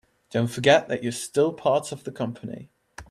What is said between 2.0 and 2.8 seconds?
the company.